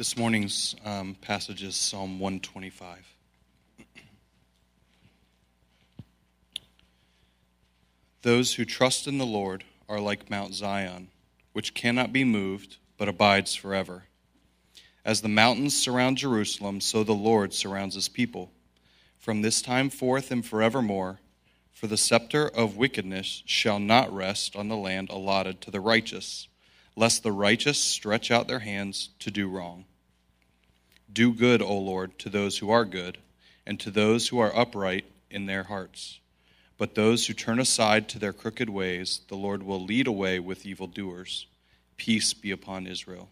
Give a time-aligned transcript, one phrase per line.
[0.00, 3.06] This morning's um, passage is Psalm 125.
[8.22, 11.08] Those who trust in the Lord are like Mount Zion,
[11.52, 14.04] which cannot be moved, but abides forever.
[15.04, 18.52] As the mountains surround Jerusalem, so the Lord surrounds his people.
[19.18, 21.20] From this time forth and forevermore,
[21.74, 26.48] for the scepter of wickedness shall not rest on the land allotted to the righteous,
[26.96, 29.84] lest the righteous stretch out their hands to do wrong.
[31.12, 33.18] Do good, O Lord, to those who are good,
[33.66, 36.20] and to those who are upright in their hearts.
[36.78, 40.64] But those who turn aside to their crooked ways, the Lord will lead away with
[40.64, 41.46] evildoers.
[41.96, 43.28] Peace be upon Israel.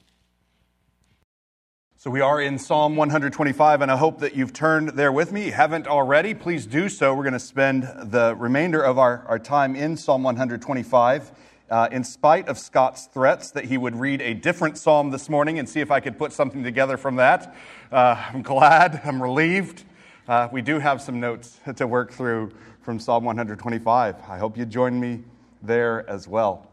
[2.00, 5.40] So we are in Psalm 125, and I hope that you've turned there with me.
[5.40, 7.12] If you haven't already, please do so.
[7.12, 11.32] We're going to spend the remainder of our, our time in Psalm 125.
[11.70, 15.58] Uh, in spite of Scott's threats that he would read a different psalm this morning
[15.58, 17.54] and see if I could put something together from that,
[17.92, 19.84] uh, I'm glad, I'm relieved.
[20.26, 24.16] Uh, we do have some notes to work through from Psalm 125.
[24.26, 25.24] I hope you join me
[25.62, 26.66] there as well.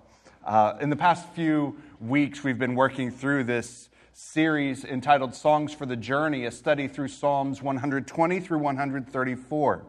[0.46, 5.86] Uh, in the past few weeks, we've been working through this series entitled Songs for
[5.86, 9.84] the Journey, a study through Psalms 120 through 134.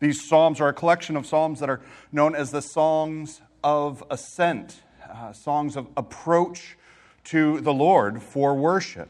[0.00, 4.82] These psalms are a collection of psalms that are known as the songs of ascent,
[5.10, 6.76] uh, songs of approach
[7.24, 9.08] to the Lord for worship.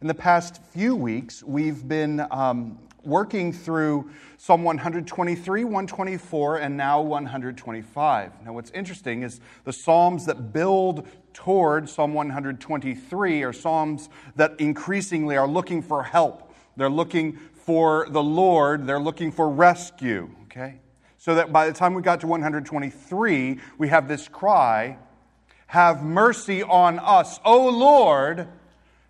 [0.00, 7.00] In the past few weeks, we've been um, working through Psalm 123, 124, and now
[7.00, 8.32] 125.
[8.44, 15.36] Now, what's interesting is the Psalms that build toward Psalm 123 are Psalms that increasingly
[15.36, 16.52] are looking for help.
[16.76, 20.80] They're looking for the Lord, they're looking for rescue, okay?
[21.26, 24.96] So that by the time we got to 123, we have this cry
[25.66, 27.40] Have mercy on us.
[27.44, 28.46] O Lord,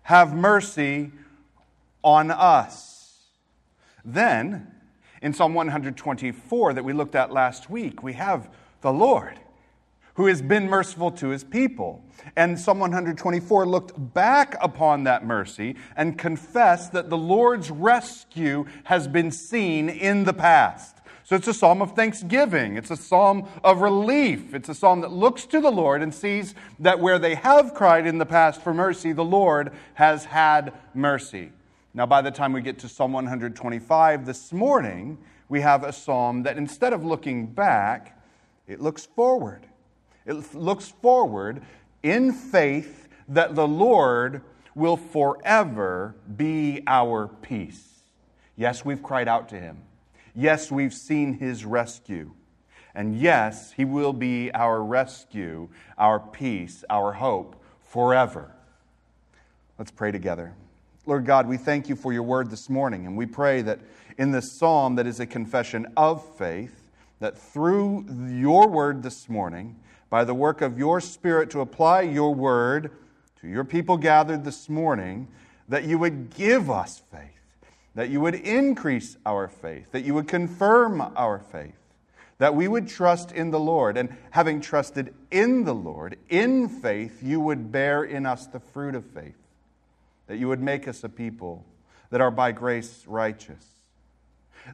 [0.01, 1.11] have mercy
[2.01, 3.19] on us.
[4.03, 4.65] Then,
[5.21, 8.49] in Psalm 124 that we looked at last week, we have
[8.81, 9.39] the Lord
[10.15, 12.03] who has been merciful to his people.
[12.35, 19.07] And Psalm 124 looked back upon that mercy and confessed that the Lord's rescue has
[19.07, 20.96] been seen in the past.
[21.27, 22.77] So it's a psalm of thanksgiving.
[22.77, 24.53] It's a psalm of relief.
[24.53, 28.07] It's a psalm that looks to the Lord and sees that where they have cried
[28.07, 31.51] in the past for mercy, the Lord has had mercy.
[31.93, 35.17] Now, by the time we get to Psalm 125 this morning,
[35.49, 38.17] we have a psalm that instead of looking back,
[38.65, 39.65] it looks forward.
[40.25, 41.61] It looks forward
[42.03, 44.43] in faith that the Lord
[44.75, 48.03] will forever be our peace.
[48.55, 49.81] Yes, we've cried out to him.
[50.39, 52.31] Yes, we've seen his rescue.
[52.93, 55.67] And yes, he will be our rescue,
[55.97, 58.51] our peace, our hope forever.
[59.79, 60.53] Let's pray together.
[61.07, 63.79] Lord God, we thank you for your word this morning, and we pray that
[64.19, 69.75] in this psalm that is a confession of faith, that through your word this morning,
[70.11, 72.91] by the work of your Spirit to apply your word
[73.41, 75.27] to your people gathered this morning,
[75.67, 77.36] that you would give us faith,
[77.97, 81.73] that you would increase our faith, that you would confirm our faith,
[82.37, 87.23] that we would trust in the Lord, and having trusted in the Lord, in faith,
[87.23, 89.33] you would bear in us the fruit of faith
[90.27, 91.65] that you would make us a people
[92.11, 93.65] that are by grace righteous,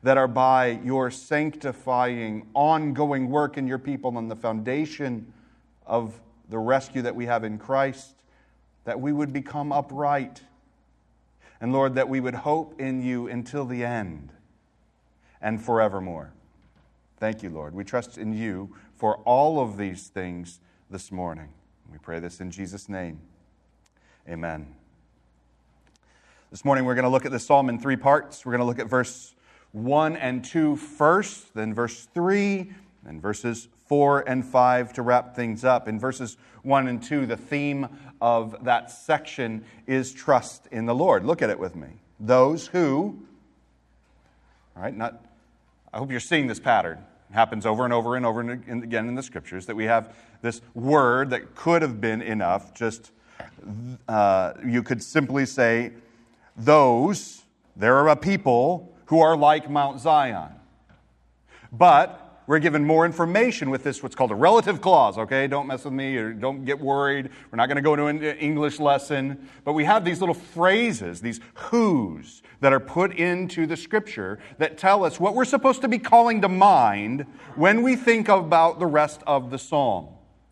[0.01, 5.31] that are by your sanctifying, ongoing work in your people on the foundation
[5.85, 6.19] of
[6.50, 8.16] the rescue that we have in Christ,
[8.83, 10.41] that we would become upright.
[11.63, 14.34] And Lord, that we would hope in you until the end
[15.41, 16.34] and forevermore.
[17.22, 17.74] Thank you, Lord.
[17.74, 20.59] We trust in you for all of these things
[20.90, 21.47] this morning.
[21.90, 23.22] We pray this in Jesus' name.
[24.28, 24.75] Amen.
[26.51, 28.45] This morning we're going to look at this psalm in three parts.
[28.45, 29.34] We're going to look at verse
[29.72, 32.74] 1 and 2 first, then verse 3,
[33.06, 35.87] then verses 4 and 5 to wrap things up.
[35.87, 37.87] In verses 1 and 2, the theme
[38.19, 41.23] of that section is trust in the Lord.
[41.23, 41.89] Look at it with me.
[42.19, 43.19] Those who,
[44.75, 45.23] all right, not,
[45.94, 47.06] I hope you're seeing this pattern.
[47.29, 50.15] It happens over and over and over and again in the scriptures that we have
[50.41, 53.12] this word that could have been enough, just
[54.07, 55.91] uh, you could simply say,
[56.57, 57.44] those,
[57.75, 60.50] there are a people who are like Mount Zion.
[61.71, 65.48] But we're given more information with this, what's called a relative clause, okay?
[65.48, 67.30] Don't mess with me or don't get worried.
[67.51, 69.50] We're not going to go into an English lesson.
[69.63, 74.78] But we have these little phrases, these who's, that are put into the scripture that
[74.78, 77.25] tell us what we're supposed to be calling to mind
[77.56, 80.10] when we think about the rest of the psalm.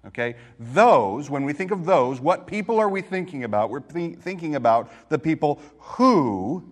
[0.08, 0.36] Okay?
[0.60, 3.70] Those, when we think of those, what people are we thinking about?
[3.70, 6.64] We're th- thinking about the people who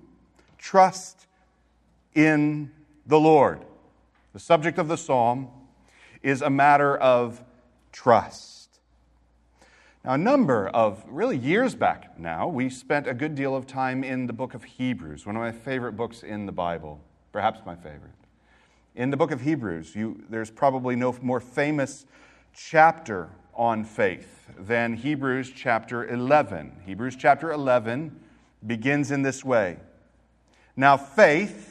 [0.58, 1.28] trust
[2.16, 2.72] in
[3.06, 3.66] the Lord.
[4.34, 5.50] The subject of the psalm
[6.22, 7.44] is a matter of
[7.92, 8.80] trust.
[10.06, 14.04] Now, a number of really years back now, we spent a good deal of time
[14.04, 17.76] in the book of Hebrews, one of my favorite books in the Bible, perhaps my
[17.76, 18.14] favorite.
[18.96, 22.06] In the book of Hebrews, you, there's probably no more famous
[22.54, 26.84] chapter on faith than Hebrews chapter 11.
[26.86, 28.18] Hebrews chapter 11
[28.66, 29.78] begins in this way
[30.76, 31.69] Now, faith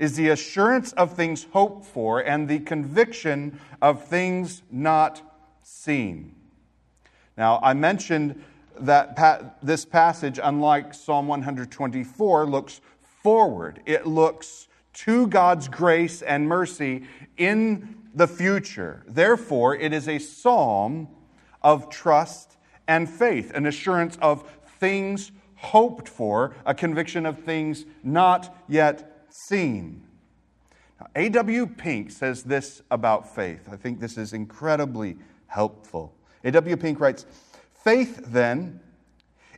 [0.00, 5.20] is the assurance of things hoped for and the conviction of things not
[5.62, 6.34] seen.
[7.36, 8.42] Now, I mentioned
[8.80, 12.80] that pa- this passage, unlike Psalm 124, looks
[13.22, 13.82] forward.
[13.84, 17.04] It looks to God's grace and mercy
[17.36, 19.04] in the future.
[19.06, 21.08] Therefore, it is a psalm
[21.62, 22.56] of trust
[22.88, 30.02] and faith, an assurance of things hoped for, a conviction of things not yet seen.
[31.16, 31.66] A.W.
[31.66, 33.68] Pink says this about faith.
[33.72, 35.16] I think this is incredibly
[35.46, 36.14] helpful.
[36.44, 36.76] A.W.
[36.76, 37.26] Pink writes
[37.84, 38.80] Faith, then,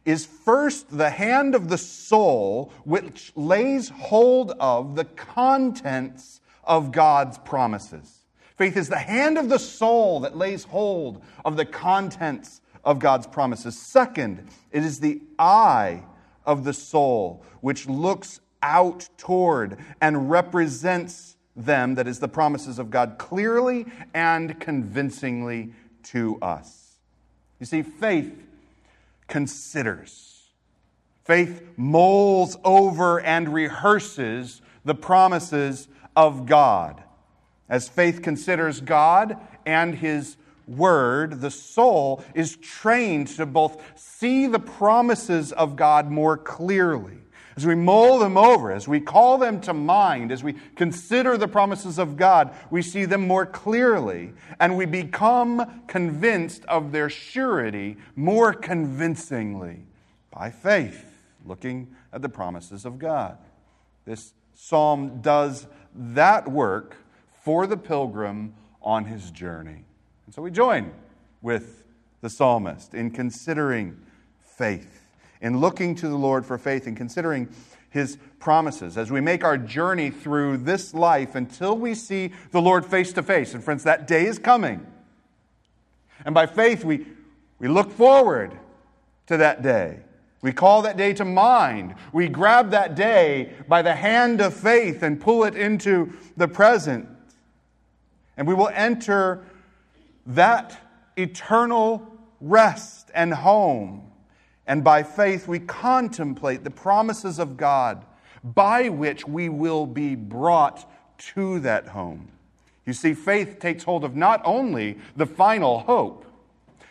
[0.05, 7.39] is first the hand of the soul which lays hold of the contents of God's
[7.39, 8.21] promises.
[8.57, 13.27] Faith is the hand of the soul that lays hold of the contents of God's
[13.27, 13.79] promises.
[13.79, 16.03] Second, it is the eye
[16.45, 22.91] of the soul which looks out toward and represents them, that is, the promises of
[22.91, 25.73] God, clearly and convincingly
[26.05, 26.97] to us.
[27.61, 28.47] You see, faith
[29.29, 30.43] considers,
[31.25, 37.03] faith mulls over and rehearses the promises of God.
[37.69, 40.37] As faith considers God and His
[40.67, 47.19] Word, the soul is trained to both see the promises of God more clearly.
[47.56, 51.49] As we mull them over, as we call them to mind, as we consider the
[51.49, 57.96] promises of God, we see them more clearly and we become convinced of their surety
[58.16, 59.84] more convincingly
[60.31, 61.04] by faith,
[61.44, 63.37] looking at the promises of God.
[64.04, 66.96] This psalm does that work
[67.44, 69.84] for the pilgrim on his journey.
[70.26, 70.93] And so we join
[71.43, 71.84] with
[72.20, 74.00] the psalmist in considering
[74.40, 75.01] faith,
[75.43, 77.49] in looking to the Lord for faith, and considering
[77.91, 82.87] his promises as we make our journey through this life until we see the Lord
[82.87, 83.53] face to face.
[83.53, 84.87] And friends, that day is coming.
[86.25, 87.06] And by faith, we,
[87.59, 88.59] we look forward
[89.27, 90.00] to that day.
[90.41, 91.95] We call that day to mind.
[92.12, 97.09] We grab that day by the hand of faith and pull it into the present.
[98.37, 99.45] And we will enter
[100.27, 100.79] that
[101.17, 102.09] eternal
[102.41, 104.12] rest and home.
[104.67, 108.05] And by faith, we contemplate the promises of God
[108.44, 110.91] by which we will be brought
[111.35, 112.29] to that home.
[112.85, 116.26] You see, faith takes hold of not only the final hope,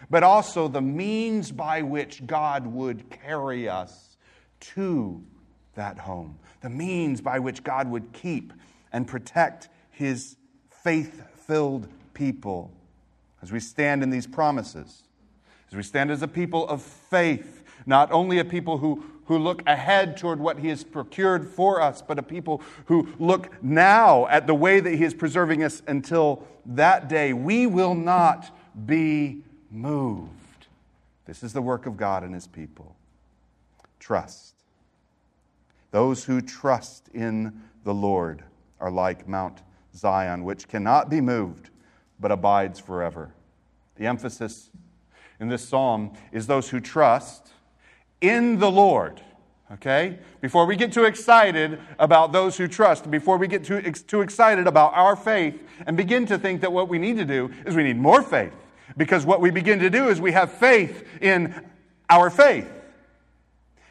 [0.10, 4.18] but also the means by which God would carry us
[4.60, 5.24] to
[5.76, 8.54] that home, the means by which God would keep
[8.92, 10.36] and protect his
[10.70, 12.72] faith filled people
[13.42, 15.04] as we stand in these promises,
[15.70, 19.64] as we stand as a people of faith, not only a people who, who look
[19.68, 24.48] ahead toward what He has procured for us, but a people who look now at
[24.48, 30.68] the way that He is preserving us until that day, we will not be moved.
[31.26, 32.96] This is the work of God and His people.
[34.00, 34.56] Trust.
[35.92, 38.44] Those who trust in the Lord
[38.80, 39.62] are like Mount
[39.96, 41.70] Zion, which cannot be moved,
[42.20, 43.34] but abides forever.
[43.96, 44.70] The emphasis
[45.40, 47.52] in this psalm is those who trust
[48.22, 49.22] in the Lord.
[49.74, 50.20] Okay?
[50.42, 54.68] Before we get too excited about those who trust, before we get too, too excited
[54.68, 57.84] about our faith and begin to think that what we need to do is we
[57.84, 58.54] need more faith.
[58.98, 61.56] Because what we begin to do is we have faith in
[62.10, 62.70] our faith.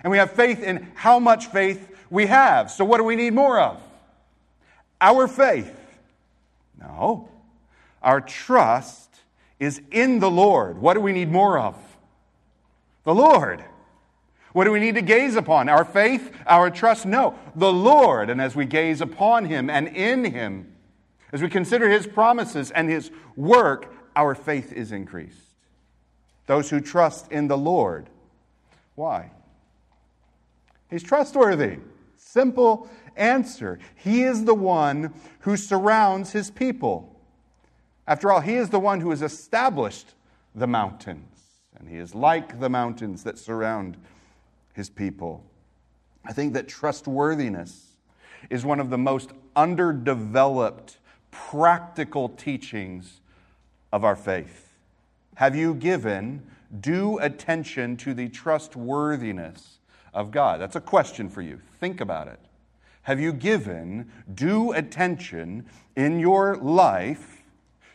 [0.03, 2.71] And we have faith in how much faith we have.
[2.71, 3.83] So, what do we need more of?
[5.01, 5.75] Our faith.
[6.79, 7.29] No.
[8.03, 9.09] Our trust
[9.59, 10.79] is in the Lord.
[10.79, 11.77] What do we need more of?
[13.05, 13.65] The Lord.
[14.53, 15.69] What do we need to gaze upon?
[15.69, 17.07] Our faith, our trust?
[17.07, 18.31] No, the Lord.
[18.31, 20.75] And as we gaze upon Him and in Him,
[21.33, 25.55] as we consider His promises and His work, our faith is increased.
[26.47, 28.11] Those who trust in the Lord.
[28.97, 29.31] Why?
[30.91, 31.79] He's trustworthy.
[32.17, 33.79] Simple answer.
[33.95, 37.21] He is the one who surrounds his people.
[38.07, 40.15] After all, He is the one who has established
[40.55, 41.39] the mountains,
[41.79, 43.97] and He is like the mountains that surround
[44.81, 45.45] His people.
[46.25, 47.97] I think that trustworthiness
[48.49, 50.97] is one of the most underdeveloped
[51.31, 53.21] practical teachings
[53.93, 54.73] of our faith.
[55.35, 56.47] Have you given
[56.81, 59.81] due attention to the trustworthiness
[60.15, 60.63] of God?
[60.63, 61.61] That's a question for you.
[61.79, 62.41] Think about it.
[63.03, 67.43] Have you given due attention in your life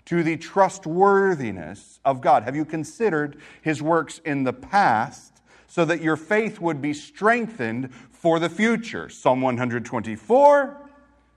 [0.05, 2.43] to the trustworthiness of God?
[2.43, 5.34] Have you considered His works in the past
[5.75, 9.09] so that your faith would be strengthened for the future?
[9.09, 10.89] Psalm 124,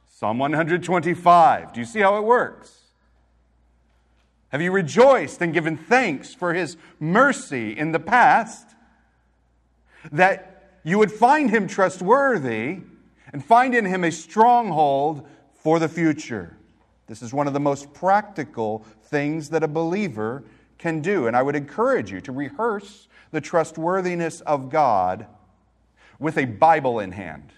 [0.07, 1.73] Psalm 125.
[1.73, 2.85] Do you see how it works?
[4.51, 8.65] Have you rejoiced and given thanks for his mercy in the past?
[10.13, 12.79] That you would find him trustworthy
[13.33, 16.57] and find in him a stronghold for the future.
[17.09, 20.45] This is one of the most practical things that a believer
[20.79, 21.27] can do.
[21.27, 25.27] And I would encourage you to rehearse the trustworthiness of God
[26.19, 27.53] with a Bible in hand.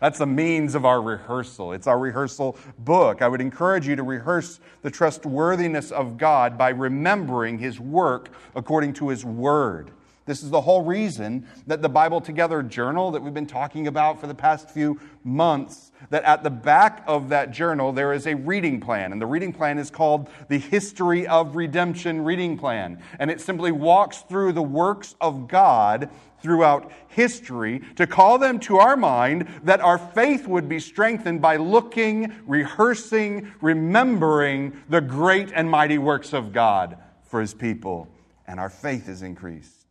[0.00, 1.72] That's the means of our rehearsal.
[1.72, 3.22] It's our rehearsal book.
[3.22, 8.92] I would encourage you to rehearse the trustworthiness of God by remembering His work according
[8.94, 9.92] to His Word.
[10.26, 14.20] This is the whole reason that the Bible Together journal that we've been talking about
[14.20, 18.34] for the past few months, that at the back of that journal there is a
[18.34, 19.12] reading plan.
[19.12, 23.02] And the reading plan is called the History of Redemption Reading Plan.
[23.18, 26.08] And it simply walks through the works of God
[26.40, 31.56] throughout history to call them to our mind that our faith would be strengthened by
[31.56, 38.08] looking, rehearsing, remembering the great and mighty works of God for his people.
[38.46, 39.83] And our faith is increased.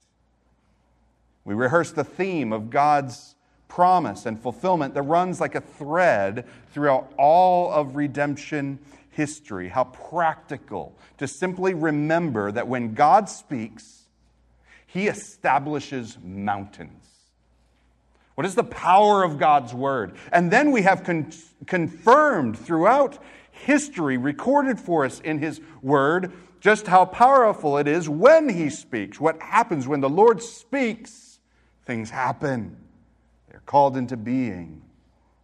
[1.46, 3.36] We rehearse the theme of God's
[3.68, 9.70] promise and fulfillment that runs like a thread throughout all of redemption history.
[9.70, 14.04] How practical to simply remember that when God speaks,
[14.86, 17.04] he establishes mountains.
[18.36, 20.16] What is the power of God's word?
[20.32, 21.32] And then we have con-
[21.66, 23.20] confirmed throughout
[23.52, 29.20] history, recorded for us in His word, just how powerful it is when He speaks.
[29.20, 31.23] What happens when the Lord speaks,
[31.86, 32.76] things happen.
[33.50, 34.82] They're called into being.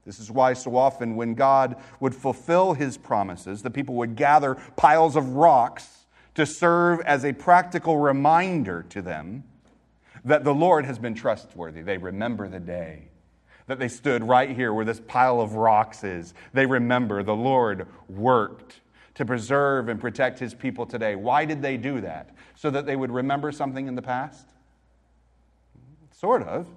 [0.05, 4.55] This is why so often when God would fulfill His promises, the people would gather
[4.75, 6.05] piles of rocks
[6.35, 9.43] to serve as a practical reminder to them
[10.25, 11.81] that the Lord has been trustworthy.
[11.81, 13.09] They remember the day
[13.67, 16.33] that they stood right here where this pile of rocks is.
[16.53, 18.81] They remember the Lord worked
[19.13, 21.15] to preserve and protect his people today.
[21.15, 22.31] Why did they do that?
[22.55, 24.47] So that they would remember something in the past?
[26.19, 26.67] Sort of.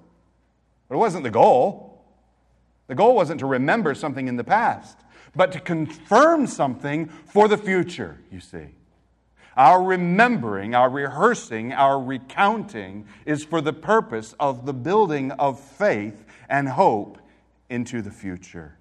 [0.88, 2.04] But it wasn't the goal.
[2.86, 4.98] The goal wasn't to remember something in the past,
[5.34, 8.66] but to confirm something for the future, you see.
[9.56, 16.24] Our remembering, our rehearsing, our recounting is for the purpose of the building of faith
[16.48, 17.18] and hope
[17.68, 18.76] into the future.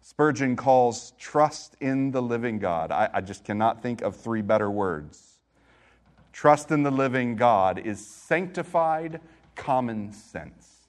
[0.00, 2.90] Spurgeon calls trust in the living God.
[2.92, 5.27] I, I, just cannot think of three better words.
[6.38, 9.20] Trust in the living God is sanctified
[9.56, 10.86] common sense.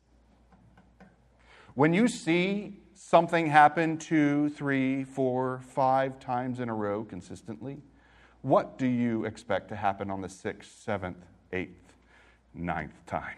[1.73, 7.79] When you see something happen two, three, four, five times in a row consistently,
[8.43, 11.95] what do you expect to happen on the sixth, seventh, eighth,
[12.53, 13.37] ninth time?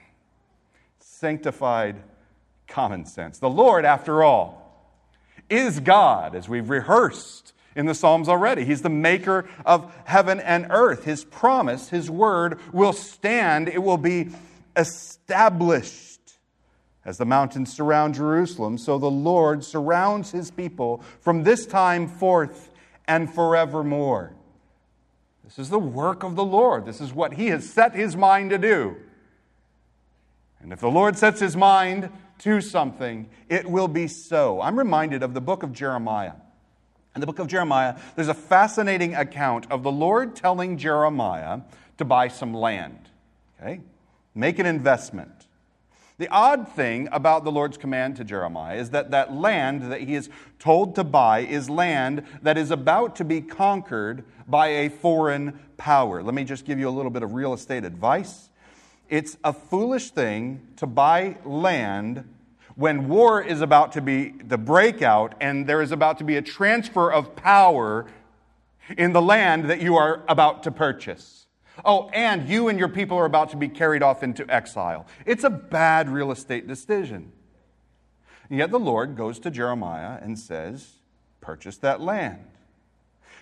[1.00, 2.04] Sanctified
[2.68, 3.40] common sense.
[3.40, 5.00] The Lord, after all,
[5.50, 8.66] is God, as we've rehearsed in the Psalms already.
[8.66, 11.06] He's the maker of heaven and earth.
[11.06, 14.30] His promise, His word, will stand, it will be
[14.76, 16.20] established.
[17.04, 22.70] As the mountains surround Jerusalem, so the Lord surrounds his people from this time forth
[23.08, 24.36] and forevermore.
[25.44, 26.86] This is the work of the Lord.
[26.86, 28.98] This is what he has set his mind to do.
[30.62, 34.62] And if the Lord sets his mind to something, it will be so.
[34.62, 36.34] I'm reminded of the book of Jeremiah.
[37.16, 41.62] In the book of Jeremiah, there's a fascinating account of the Lord telling Jeremiah
[41.98, 43.10] to buy some land.
[43.60, 43.82] Okay?
[44.34, 45.48] Make an investment.
[46.18, 50.14] The odd thing about the Lord's command to Jeremiah is that that land that he
[50.14, 55.60] is told to buy is land that is about to be conquered by a foreign
[55.78, 56.22] power.
[56.22, 58.50] Let me just give you a little bit of real estate advice.
[59.10, 62.24] It's a foolish thing to buy land
[62.76, 66.42] when war is about to be the breakout and there is about to be a
[66.42, 68.08] transfer of power
[68.98, 71.46] in the land that you are about to purchase.
[71.84, 75.06] Oh, and you and your people are about to be carried off into exile.
[75.26, 77.32] It's a bad real estate decision.
[78.50, 80.96] And yet the Lord goes to Jeremiah and says,
[81.40, 82.46] Purchase that land.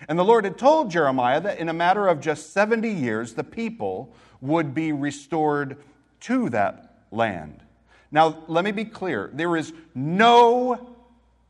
[0.08, 3.44] And the Lord had told Jeremiah that in a matter of just 70 years, the
[3.44, 5.76] people would be restored
[6.20, 7.62] to that land.
[8.12, 10.96] Now, let me be clear there is no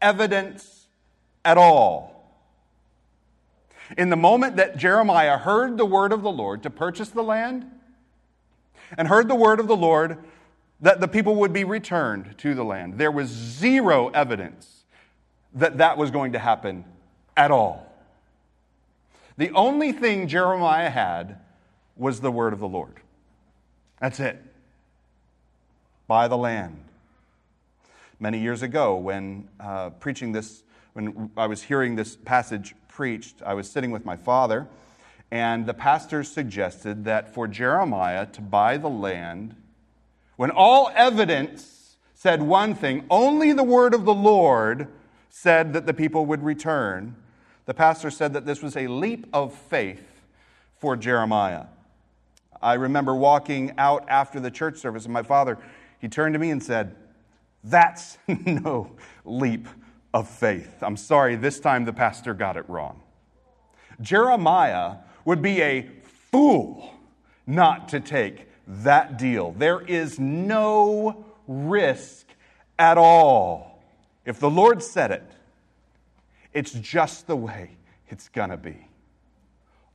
[0.00, 0.86] evidence
[1.44, 2.10] at all.
[3.96, 7.66] In the moment that Jeremiah heard the word of the Lord to purchase the land,
[8.96, 10.18] and heard the word of the Lord
[10.80, 14.84] that the people would be returned to the land, there was zero evidence
[15.54, 16.84] that that was going to happen
[17.36, 17.86] at all.
[19.36, 21.38] The only thing Jeremiah had
[21.96, 22.96] was the word of the Lord.
[24.00, 24.42] That's it.
[26.10, 26.76] Buy the land.
[28.18, 33.54] Many years ago, when uh, preaching this, when I was hearing this passage preached, I
[33.54, 34.66] was sitting with my father,
[35.30, 39.54] and the pastor suggested that for Jeremiah to buy the land,
[40.34, 44.88] when all evidence said one thing, only the word of the Lord
[45.28, 47.14] said that the people would return,
[47.66, 50.22] the pastor said that this was a leap of faith
[50.76, 51.66] for Jeremiah.
[52.60, 55.56] I remember walking out after the church service, and my father,
[56.00, 56.96] he turned to me and said,
[57.62, 58.92] That's no
[59.24, 59.68] leap
[60.12, 60.82] of faith.
[60.82, 63.02] I'm sorry, this time the pastor got it wrong.
[64.00, 65.88] Jeremiah would be a
[66.30, 66.94] fool
[67.46, 69.52] not to take that deal.
[69.52, 72.26] There is no risk
[72.78, 73.82] at all.
[74.24, 75.24] If the Lord said it,
[76.52, 77.76] it's just the way
[78.08, 78.86] it's going to be.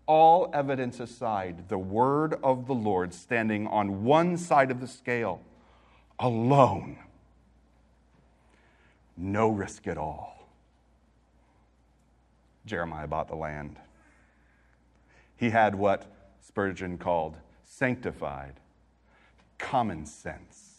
[0.08, 5.42] All evidence aside, the word of the Lord standing on one side of the scale
[6.20, 6.98] alone.
[9.18, 10.50] No risk at all.
[12.66, 13.78] Jeremiah bought the land.
[15.38, 16.06] He had what
[16.42, 18.60] Spurgeon called sanctified
[19.58, 20.76] common sense.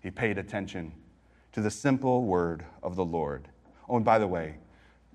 [0.00, 0.92] He paid attention
[1.52, 3.48] to the simple word of the Lord.
[3.88, 4.56] Oh, and by the way,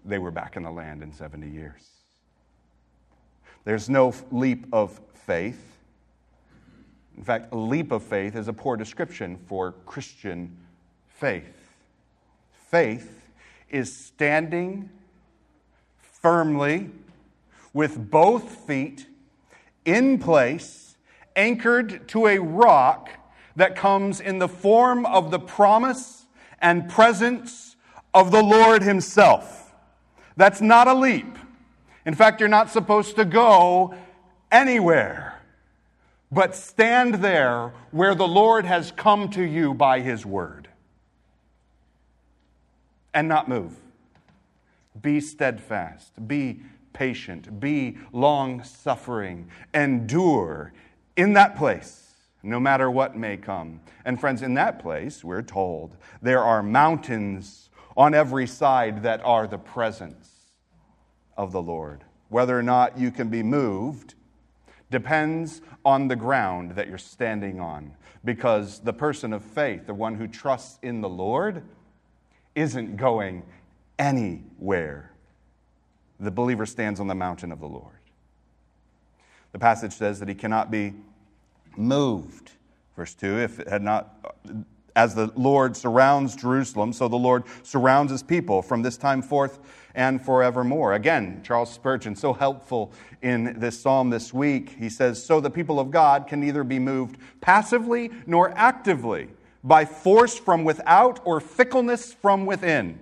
[0.05, 1.89] they were back in the land in 70 years.
[3.65, 5.68] There's no leap of faith.
[7.19, 10.55] In fact, a leap of faith is a poor description for Christian
[11.09, 11.75] faith.
[12.69, 13.29] Faith
[13.69, 14.89] is standing
[15.99, 16.89] firmly
[17.73, 19.05] with both feet
[19.83, 20.95] in place,
[21.35, 23.09] anchored to a rock
[23.57, 26.25] that comes in the form of the promise
[26.61, 27.75] and presence
[28.13, 29.73] of the Lord Himself.
[30.37, 31.37] That's not a leap.
[32.05, 33.93] In fact, you're not supposed to go
[34.51, 35.38] anywhere,
[36.31, 40.67] but stand there where the Lord has come to you by His word
[43.13, 43.75] and not move.
[45.01, 46.27] Be steadfast.
[46.27, 46.61] Be
[46.93, 50.73] patient, be long suffering, endure
[51.15, 52.13] in that place,
[52.43, 53.79] no matter what may come.
[54.05, 59.47] And friends, in that place, we're told, there are mountains on every side that are
[59.47, 60.29] the presence
[61.37, 62.03] of the Lord.
[62.29, 64.15] Whether or not you can be moved
[64.91, 67.93] depends on the ground that you're standing on.
[68.25, 71.63] Because the person of faith, the one who trusts in the Lord,
[72.55, 73.43] isn't going
[73.97, 75.09] anywhere
[76.19, 77.93] the believer stands on the mountain of the Lord.
[79.51, 80.93] The passage says that he cannot be
[81.77, 82.51] moved.
[82.95, 84.35] Verse 2 if it had not,
[84.95, 89.59] as the Lord surrounds Jerusalem, so the Lord surrounds his people from this time forth
[89.95, 90.93] and forevermore.
[90.93, 94.75] Again, Charles Spurgeon, so helpful in this psalm this week.
[94.77, 99.29] He says, So the people of God can neither be moved passively nor actively
[99.63, 102.99] by force from without or fickleness from within.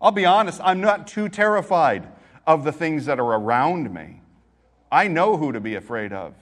[0.00, 2.08] I'll be honest, I'm not too terrified
[2.46, 4.20] of the things that are around me.
[4.90, 6.34] I know who to be afraid of.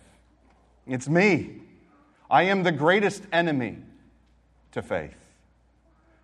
[0.87, 1.61] It's me.
[2.31, 3.79] I am the greatest enemy
[4.73, 5.15] to faith.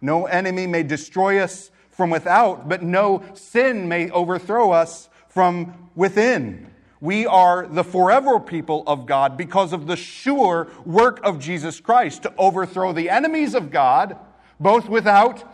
[0.00, 6.70] No enemy may destroy us from without, but no sin may overthrow us from within.
[6.98, 12.22] We are the forever people of God because of the sure work of Jesus Christ
[12.22, 14.16] to overthrow the enemies of God,
[14.58, 15.44] both without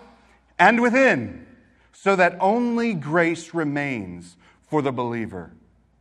[0.56, 1.48] and within
[1.90, 4.36] so that only grace remains
[4.68, 5.50] for the believer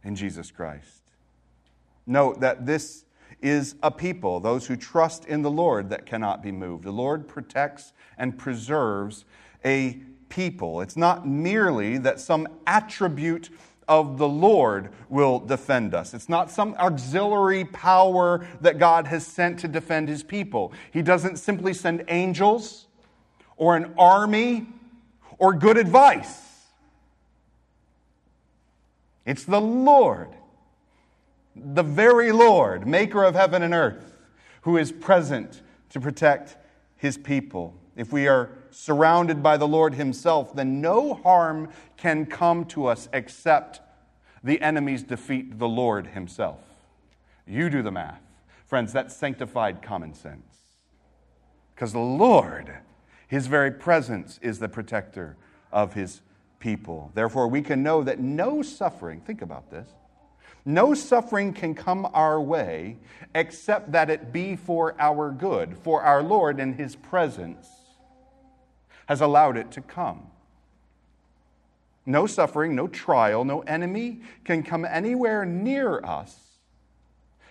[0.04, 1.02] in Jesus Christ.
[2.06, 3.06] Note that this
[3.42, 6.84] is a people, those who trust in the Lord, that cannot be moved.
[6.84, 9.26] The Lord protects and preserves
[9.66, 10.00] a
[10.36, 10.82] people.
[10.82, 13.50] It's not merely that some attribute
[13.88, 16.14] of the Lord will defend us.
[16.14, 20.74] It's not some auxiliary power that God has sent to defend his people.
[20.92, 22.88] He doesn't simply send angels
[23.56, 24.68] or an army
[25.40, 26.42] or good advice.
[29.26, 30.30] It's the Lord,
[31.56, 34.18] the very Lord, maker of heaven and earth,
[34.64, 36.58] who is present to protect
[36.98, 37.74] his people.
[37.96, 43.08] If we are surrounded by the Lord Himself, then no harm can come to us
[43.14, 43.80] except
[44.44, 46.60] the enemies defeat the Lord Himself.
[47.48, 48.22] You do the math.
[48.66, 50.44] Friends, that's sanctified common sense.
[51.74, 52.80] Because the Lord,
[53.28, 55.38] His very presence, is the protector
[55.72, 56.22] of His
[56.60, 57.12] people.
[57.14, 59.88] Therefore, we can know that no suffering, think about this,
[60.66, 62.98] no suffering can come our way
[63.34, 67.70] except that it be for our good, for our Lord in His presence
[69.08, 70.28] has allowed it to come.
[72.06, 76.46] No suffering, no trial, no enemy can come anywhere near us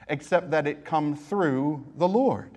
[0.09, 2.51] except that it come through the Lord.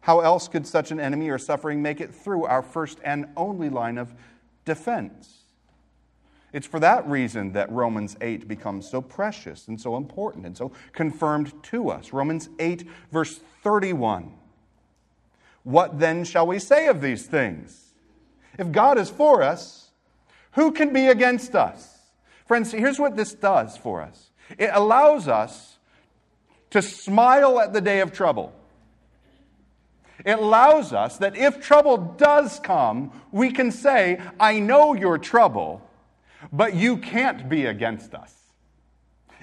[0.00, 3.68] How else could such an enemy or suffering make it through our first and only
[3.68, 4.14] line of
[4.64, 5.38] defense?
[6.52, 10.72] It's for that reason that Romans 8 becomes so precious and so important and so
[10.92, 12.12] confirmed to us.
[12.12, 14.32] Romans 8, verse 31.
[15.66, 17.86] What then shall we say of these things?
[18.56, 19.90] If God is for us,
[20.52, 21.98] who can be against us?
[22.46, 25.78] Friends, here's what this does for us it allows us
[26.70, 28.52] to smile at the day of trouble.
[30.24, 35.82] It allows us that if trouble does come, we can say, I know your trouble,
[36.52, 38.32] but you can't be against us.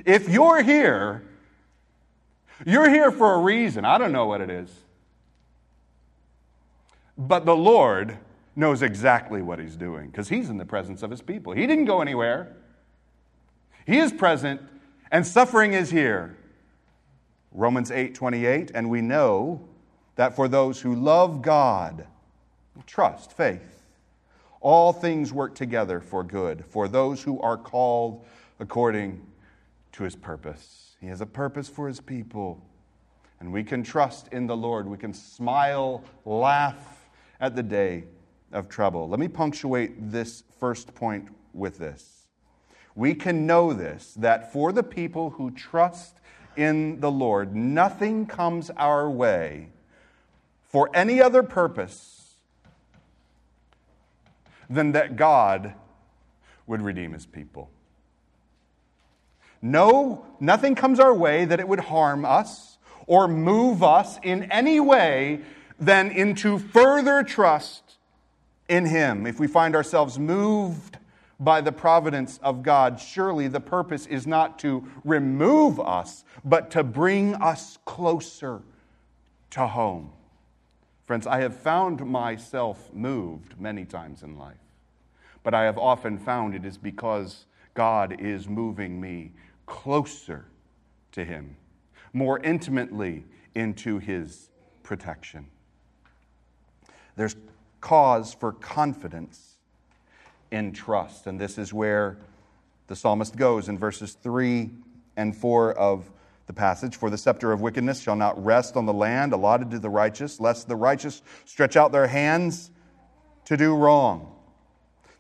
[0.06, 1.26] If you're here,
[2.66, 3.84] you're here for a reason.
[3.84, 4.83] I don't know what it is.
[7.18, 8.18] But the Lord
[8.56, 11.54] knows exactly what He's doing because He's in the presence of His people.
[11.54, 12.56] He didn't go anywhere,
[13.86, 14.62] He is present,
[15.12, 16.38] and suffering is here.
[17.52, 19.68] Romans 8 28, and we know
[20.16, 22.08] that for those who love God,
[22.88, 23.84] trust, faith,
[24.60, 28.26] all things work together for good for those who are called
[28.60, 29.26] according
[29.92, 30.96] to his purpose.
[31.00, 32.62] He has a purpose for his people.
[33.40, 34.88] And we can trust in the Lord.
[34.88, 36.93] We can smile, laugh
[37.44, 38.06] at the day
[38.54, 39.10] of trouble.
[39.10, 42.26] Let me punctuate this first point with this.
[42.96, 46.16] We can know this that for the people who trust
[46.56, 49.68] in the Lord, nothing comes our way
[50.70, 52.36] for any other purpose
[54.70, 55.74] than that God
[56.66, 57.70] would redeem his people.
[59.62, 64.80] No, nothing comes our way that it would harm us or move us in any
[64.80, 65.42] way
[65.80, 67.96] than into further trust
[68.70, 69.26] in him.
[69.26, 70.98] If we find ourselves moved
[71.40, 76.84] by the providence of God, surely the purpose is not to remove us, but to
[76.84, 78.62] bring us closer
[79.52, 80.12] to home.
[81.06, 84.56] Friends, I have found myself moved many times in life,
[85.44, 89.34] but I have often found it is because God is moving me
[89.66, 90.46] closer
[91.12, 91.58] to Him,
[92.14, 94.50] more intimately into His
[94.82, 95.48] protection.
[97.16, 97.36] There's
[97.82, 99.58] cause for confidence
[100.52, 102.18] in trust, and this is where
[102.88, 104.70] the psalmist goes in verses 3
[105.18, 106.10] and 4 of
[106.46, 109.80] the passage For the scepter of wickedness shall not rest on the land allotted to
[109.80, 112.72] the righteous, lest the righteous stretch out their hands
[113.46, 114.30] to do wrong.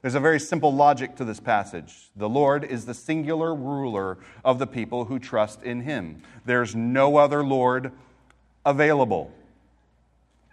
[0.02, 2.10] There's a very simple logic to this passage.
[2.18, 6.22] The Lord is the singular ruler of the people who trust in him.
[6.46, 7.94] There's no other Lord
[8.66, 9.32] available.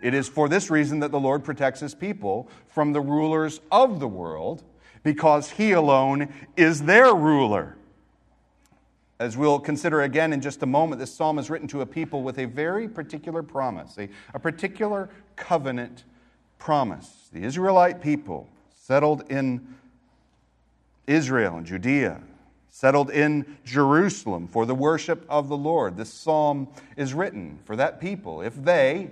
[0.00, 4.00] It is for this reason that the Lord protects his people from the rulers of
[4.00, 4.62] the world,
[5.02, 7.76] because he alone is their ruler.
[9.18, 12.22] As we'll consider again in just a moment, this psalm is written to a people
[12.22, 16.04] with a very particular promise, a, a particular covenant
[16.58, 17.28] promise.
[17.32, 19.74] The Israelite people settled in
[21.06, 22.22] Israel and Judea,
[22.70, 25.96] settled in Jerusalem for the worship of the Lord.
[25.96, 28.40] This psalm is written for that people.
[28.40, 29.10] If they,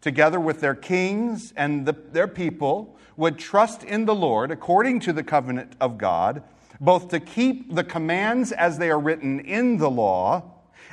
[0.00, 5.12] together with their kings and the, their people, would trust in the Lord according to
[5.12, 6.42] the covenant of God,
[6.80, 10.42] both to keep the commands as they are written in the law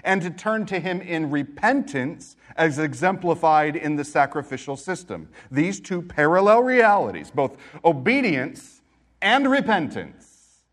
[0.04, 5.30] and to turn to Him in repentance as exemplified in the sacrificial system.
[5.52, 8.82] These two parallel realities, both obedience
[9.22, 10.64] and repentance,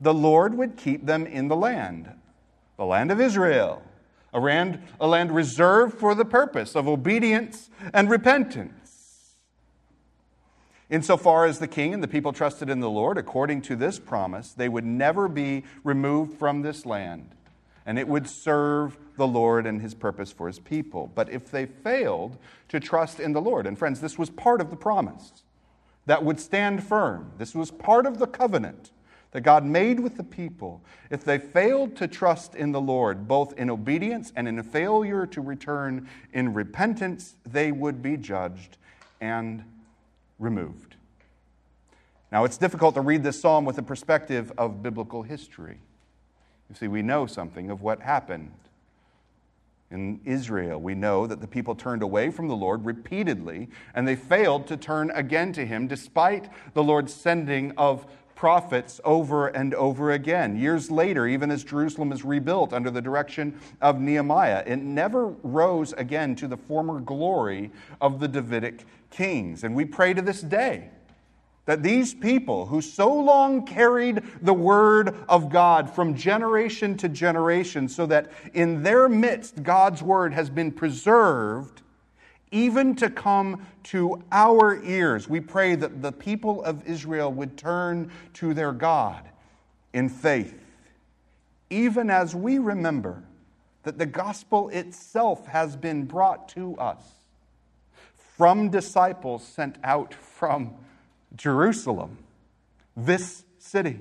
[0.00, 2.12] the Lord would keep them in the land,
[2.76, 3.82] the land of Israel,
[4.32, 8.74] a land, a land reserved for the purpose of obedience and repentance.
[10.90, 14.52] Insofar as the king and the people trusted in the Lord, according to this promise,
[14.52, 17.34] they would never be removed from this land,
[17.84, 21.10] and it would serve the Lord and his purpose for his people.
[21.14, 22.38] But if they failed
[22.68, 25.42] to trust in the Lord, and friends, this was part of the promise
[26.06, 28.92] that would stand firm, this was part of the covenant
[29.32, 30.82] that God made with the people.
[31.10, 35.26] If they failed to trust in the Lord, both in obedience and in a failure
[35.26, 38.78] to return in repentance, they would be judged
[39.20, 39.64] and
[40.38, 40.96] removed.
[42.30, 45.78] Now, it's difficult to read this psalm with the perspective of biblical history.
[46.68, 48.52] You see, we know something of what happened.
[49.90, 54.16] In Israel, we know that the people turned away from the Lord repeatedly, and they
[54.16, 58.06] failed to turn again to Him despite the Lord's sending of
[58.38, 60.56] prophets over and over again.
[60.56, 65.92] Years later, even as Jerusalem is rebuilt under the direction of Nehemiah, it never rose
[65.94, 69.64] again to the former glory of the Davidic kings.
[69.64, 70.88] And we pray to this day
[71.64, 77.88] that these people who so long carried the word of God from generation to generation,
[77.88, 81.82] so that in their midst God's word has been preserved
[82.50, 85.28] even to come to our ears.
[85.28, 89.28] We pray that the people of Israel would turn to their God
[89.92, 90.58] in faith,
[91.70, 93.22] even as we remember
[93.82, 97.02] that the gospel itself has been brought to us
[98.38, 100.74] from disciples sent out from
[101.34, 102.18] Jerusalem,
[102.96, 103.98] this city,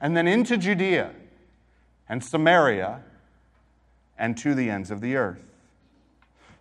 [0.00, 1.12] and then into Judea
[2.08, 3.02] and Samaria
[4.18, 5.47] and to the ends of the earth.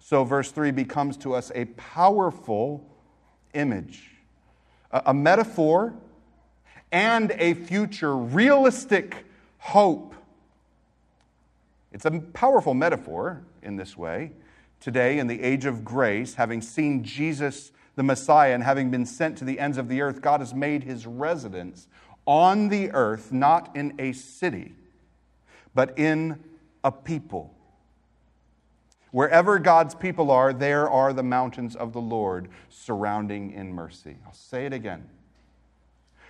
[0.08, 2.82] So, verse 3 becomes to us a powerful
[3.54, 4.10] image,
[4.89, 5.96] a, metaphor,
[6.93, 9.26] and a future realistic
[9.58, 10.15] hope.
[11.91, 14.32] It's a powerful metaphor in this way.
[14.80, 19.38] Today, in the age of grace, having seen Jesus the Messiah and having been sent
[19.39, 21.89] to the ends of the earth, God has made his residence
[22.26, 24.74] on the earth, not in a city,
[25.76, 26.41] but in
[26.82, 27.57] a people.
[29.17, 34.17] Wherever God's people are, there are the mountains of the Lord surrounding in mercy.
[34.23, 35.10] I'll say it again.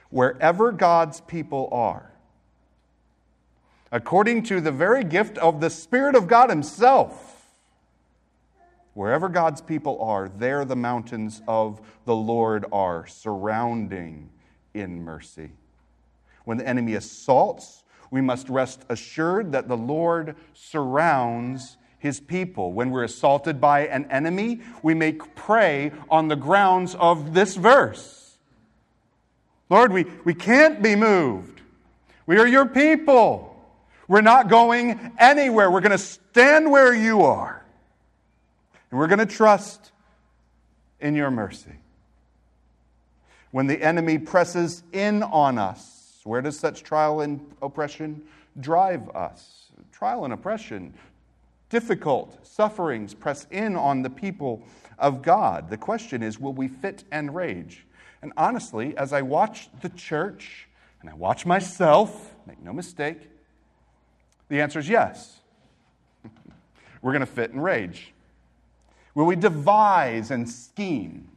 [0.10, 2.13] Wherever God's people are,
[3.91, 7.52] according to the very gift of the Spirit of God Himself,
[8.93, 14.30] wherever God's people are, there the mountains of the Lord are surrounding
[14.73, 15.52] in mercy.
[16.45, 22.73] When the enemy assaults, we must rest assured that the Lord surrounds his people.
[22.73, 28.38] When we're assaulted by an enemy, we make pray on the grounds of this verse.
[29.69, 31.62] Lord, we, we can't be moved.
[32.25, 33.53] We are your people.
[34.07, 35.69] We're not going anywhere.
[35.69, 37.65] We're going to stand where you are.
[38.89, 39.91] And we're going to trust
[40.99, 41.73] in your mercy.
[43.51, 48.21] When the enemy presses in on us, where does such trial and oppression
[48.60, 49.71] drive us?
[49.91, 50.93] Trial and oppression
[51.69, 54.63] difficult sufferings press in on the people
[54.97, 55.69] of God.
[55.69, 57.86] The question is will we fit and rage?
[58.21, 60.67] And honestly, as I watch the church
[61.01, 63.30] and I watch myself, make no mistake,
[64.49, 65.39] the answer is yes.
[67.01, 68.13] We're going to fit and rage.
[69.13, 71.30] Will we devise and scheme?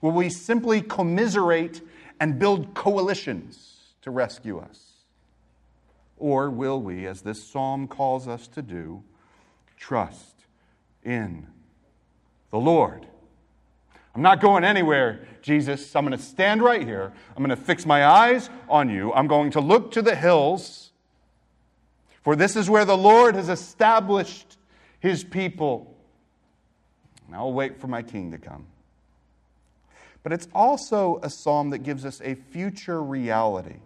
[0.00, 1.80] Will we simply commiserate
[2.18, 4.92] and build coalitions to rescue us?
[6.16, 9.02] Or will we, as this psalm calls us to do,
[9.82, 10.44] trust
[11.02, 11.44] in
[12.50, 13.04] the Lord.
[14.14, 15.96] I'm not going anywhere, Jesus.
[15.96, 17.12] I'm going to stand right here.
[17.36, 19.12] I'm going to fix my eyes on you.
[19.12, 20.92] I'm going to look to the hills,
[22.22, 24.56] for this is where the Lord has established
[25.00, 25.96] his people.
[27.26, 28.66] And I'll wait for my king to come.
[30.22, 33.80] But it's also a psalm that gives us a future reality.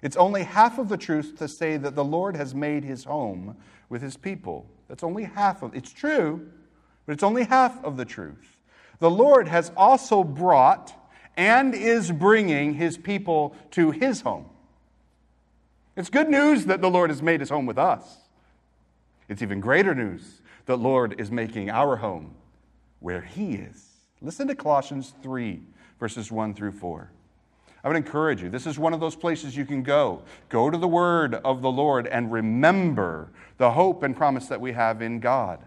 [0.00, 3.56] It's only half of the truth to say that the Lord has made his home
[3.90, 4.66] with his people.
[4.92, 6.50] That's only half of it's true,
[7.06, 8.58] but it's only half of the truth.
[8.98, 10.92] The Lord has also brought
[11.34, 14.50] and is bringing his people to his home.
[15.96, 18.04] It's good news that the Lord has made his home with us.
[19.30, 22.34] It's even greater news that the Lord is making our home
[23.00, 23.92] where he is.
[24.20, 25.62] Listen to Colossians 3,
[26.00, 27.10] verses 1 through 4.
[27.84, 28.48] I would encourage you.
[28.48, 30.22] This is one of those places you can go.
[30.48, 34.72] Go to the word of the Lord and remember the hope and promise that we
[34.72, 35.58] have in God.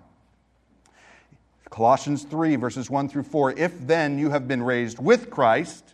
[1.69, 3.51] Colossians 3, verses 1 through 4.
[3.60, 5.93] If then you have been raised with Christ,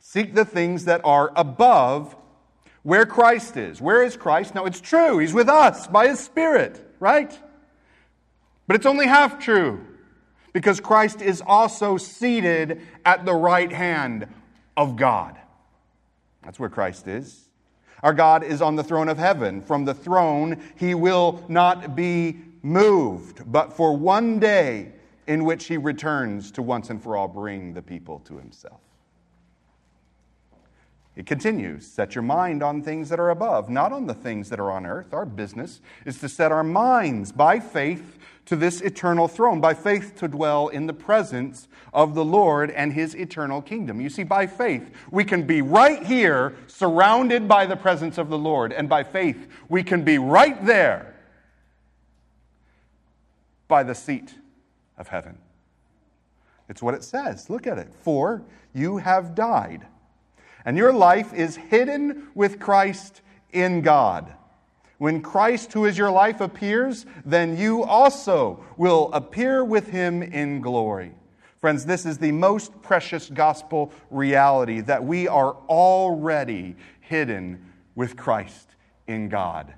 [0.00, 2.16] seek the things that are above
[2.82, 3.80] where Christ is.
[3.80, 4.56] Where is Christ?
[4.56, 5.18] Now, it's true.
[5.18, 7.38] He's with us by His Spirit, right?
[8.66, 9.86] But it's only half true
[10.52, 14.26] because Christ is also seated at the right hand
[14.76, 15.36] of God.
[16.44, 17.48] That's where Christ is.
[18.02, 19.62] Our God is on the throne of heaven.
[19.62, 24.92] From the throne, he will not be moved, but for one day
[25.26, 28.80] in which he returns to once and for all bring the people to himself.
[31.16, 34.58] It continues set your mind on things that are above, not on the things that
[34.58, 35.14] are on earth.
[35.14, 40.16] Our business is to set our minds by faith to this eternal throne, by faith
[40.16, 44.00] to dwell in the presence of the Lord and his eternal kingdom.
[44.00, 48.36] You see, by faith, we can be right here, surrounded by the presence of the
[48.36, 51.14] Lord, and by faith, we can be right there
[53.66, 54.34] by the seat
[54.98, 55.38] of heaven.
[56.68, 57.48] It's what it says.
[57.48, 57.94] Look at it.
[58.02, 58.42] For
[58.74, 59.86] you have died,
[60.64, 63.20] and your life is hidden with Christ
[63.52, 64.32] in God.
[64.98, 70.60] When Christ, who is your life, appears, then you also will appear with him in
[70.60, 71.12] glory.
[71.60, 78.68] Friends, this is the most precious gospel reality that we are already hidden with Christ
[79.06, 79.74] in God.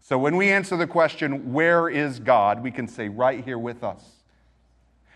[0.00, 2.62] So when we answer the question, Where is God?
[2.62, 4.04] we can say, Right here with us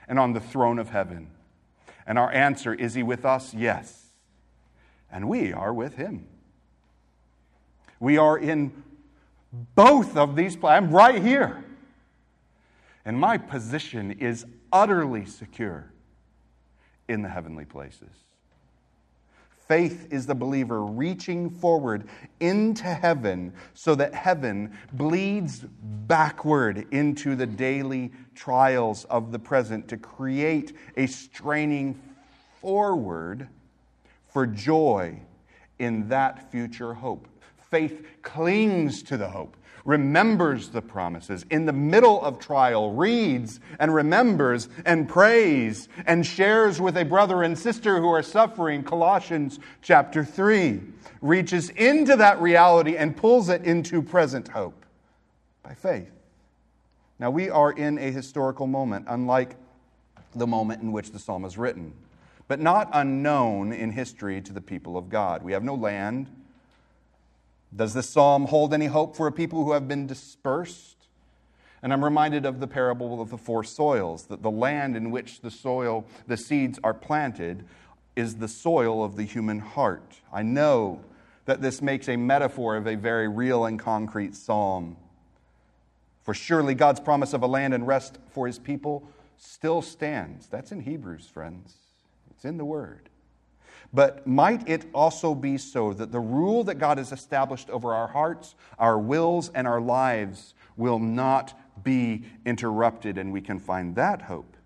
[0.09, 1.31] and on the throne of heaven.
[2.07, 3.55] And our answer, Is he with us?
[3.55, 4.10] Yes.
[5.13, 6.27] And we are with him.
[7.99, 8.73] We are in
[9.75, 10.85] both of these places.
[10.85, 11.65] I'm right here.
[13.05, 15.93] And my position is utterly secure
[17.09, 18.09] in the heavenly places.
[19.67, 22.09] Faith is the believer reaching forward
[22.41, 25.65] into heaven so that heaven bleeds
[26.09, 32.01] backward into the daily trials of the present to create a straining
[32.61, 33.49] forward
[34.33, 35.21] for joy
[35.79, 37.27] in that future hope.
[37.71, 43.95] Faith clings to the hope, remembers the promises, in the middle of trial, reads and
[43.95, 48.83] remembers and prays and shares with a brother and sister who are suffering.
[48.83, 50.81] Colossians chapter 3
[51.23, 54.85] reaches into that reality and pulls it into present hope
[55.63, 56.11] by faith.
[57.19, 59.57] Now, we are in a historical moment, unlike
[60.35, 61.93] the moment in which the psalm is written,
[62.51, 65.45] but not unknown in history to the people of God.
[65.45, 66.29] We have no land
[67.75, 70.97] does this psalm hold any hope for a people who have been dispersed?
[71.83, 75.41] And I'm reminded of the parable of the four soils, that the land in which
[75.41, 77.65] the soil, the seeds are planted,
[78.17, 80.21] is the soil of the human heart.
[80.33, 81.01] I know
[81.45, 84.97] that this makes a metaphor of a very real and concrete psalm.
[86.25, 89.09] For surely God's promise of a land and rest for his people
[89.39, 90.49] still stands.
[90.49, 91.90] That's in Hebrews, friends.
[92.41, 93.11] It's in the Word.
[93.93, 98.09] But might it also be so that the rule that God has established over our
[98.09, 101.53] hearts, our wills, and our lives will not
[101.85, 104.57] be interrupted, and we can find that hope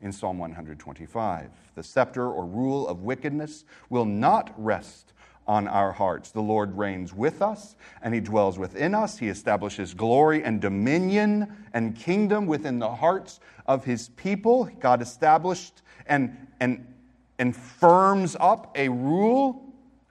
[0.00, 1.50] in Psalm 125.
[1.74, 5.12] The scepter or rule of wickedness will not rest
[5.48, 6.30] on our hearts.
[6.30, 9.18] The Lord reigns with us, and He dwells within us.
[9.18, 14.70] He establishes glory and dominion and kingdom within the hearts of His people.
[14.78, 16.86] God established and, and
[17.38, 19.64] and firms up a rule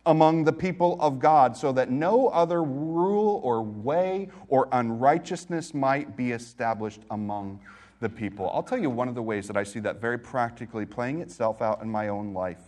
[0.05, 6.15] among the people of God so that no other rule or way or unrighteousness might
[6.15, 7.59] be established among
[7.99, 8.49] the people.
[8.53, 11.61] I'll tell you one of the ways that I see that very practically playing itself
[11.61, 12.61] out in my own life.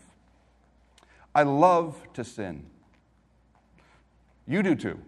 [1.33, 2.65] I love to sin.
[4.47, 4.99] You do too,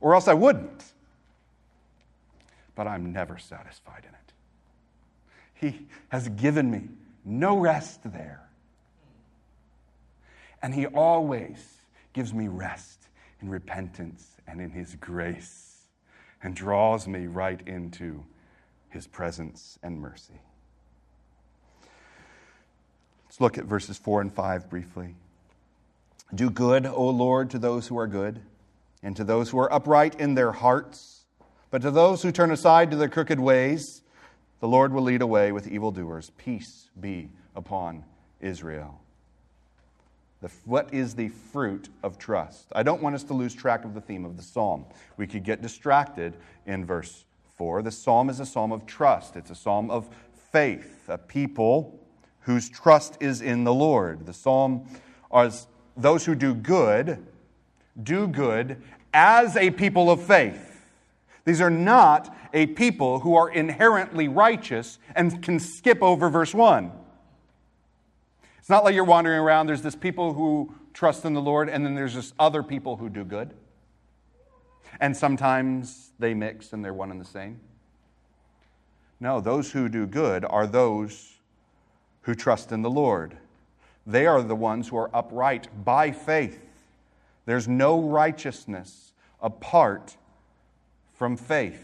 [0.00, 0.92] or else I wouldn't.
[2.74, 4.32] But I'm never satisfied in it.
[5.54, 6.88] He has given me
[7.24, 8.40] no rest there.
[10.62, 11.62] And He always
[12.12, 13.08] gives me rest
[13.40, 15.82] in repentance and in His grace
[16.42, 18.24] and draws me right into
[18.88, 20.40] His presence and mercy.
[23.26, 25.16] Let's look at verses 4 and 5 briefly.
[26.32, 28.40] Do good, O Lord, to those who are good,
[29.02, 31.24] and to those who are upright in their hearts.
[31.70, 34.02] But to those who turn aside to their crooked ways,
[34.60, 36.30] the Lord will lead away with evildoers.
[36.38, 38.04] Peace be upon
[38.40, 39.00] Israel.
[40.40, 42.66] The, what is the fruit of trust?
[42.74, 44.84] I don't want us to lose track of the theme of the psalm.
[45.16, 47.24] We could get distracted in verse
[47.56, 47.82] 4.
[47.82, 50.08] The psalm is a psalm of trust, it's a psalm of
[50.52, 51.98] faith, a people
[52.40, 54.26] whose trust is in the Lord.
[54.26, 54.86] The psalm
[55.34, 57.24] is those who do good,
[58.02, 60.82] do good as a people of faith.
[61.44, 66.90] These are not a people who are inherently righteous and can skip over verse 1.
[68.58, 69.66] It's not like you're wandering around.
[69.66, 73.08] There's this people who trust in the Lord, and then there's just other people who
[73.08, 73.52] do good.
[75.00, 77.60] And sometimes they mix and they're one and the same.
[79.20, 81.34] No, those who do good are those
[82.22, 83.36] who trust in the Lord.
[84.06, 86.60] They are the ones who are upright by faith.
[87.46, 90.16] There's no righteousness apart
[91.14, 91.82] from faith.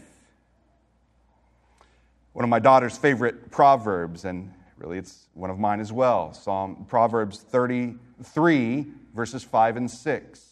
[2.33, 6.33] One of my daughter's favorite proverbs, and Really, it's one of mine as well.
[6.33, 10.49] Psalm Proverbs 33, verses 5 and 6.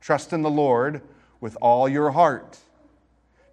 [0.00, 1.02] Trust in the Lord
[1.40, 2.58] with all your heart.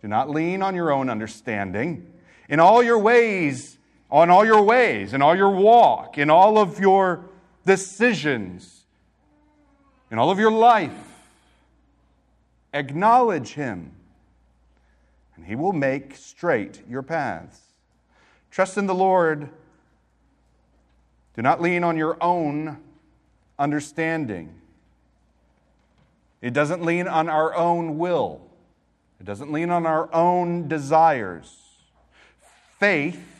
[0.04, 2.14] Do not lean on your own understanding.
[2.48, 3.80] In all your ways,
[4.12, 7.26] on all your ways, in all your walk, in all of your
[7.66, 8.82] decisions,
[10.12, 10.92] in all of your life,
[12.74, 13.92] acknowledge Him,
[15.36, 17.60] and He will make straight your paths.
[18.52, 19.50] Trust in the Lord.
[21.36, 22.78] Do not lean on your own
[23.58, 24.54] understanding.
[26.42, 28.42] It doesn't lean on our own will.
[29.20, 31.58] It doesn't lean on our own desires.
[32.78, 33.33] Faith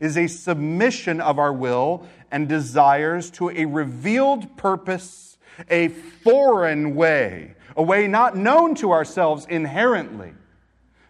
[0.00, 5.38] is a submission of our will and desires to a revealed purpose,
[5.68, 10.32] a foreign way, a way not known to ourselves inherently,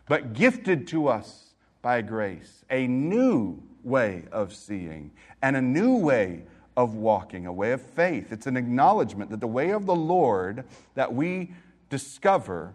[0.07, 5.11] but gifted to us by grace, a new way of seeing
[5.41, 6.43] and a new way
[6.76, 8.32] of walking, a way of faith.
[8.32, 10.64] It's an acknowledgement that the way of the Lord
[10.95, 11.53] that we
[11.88, 12.72] discover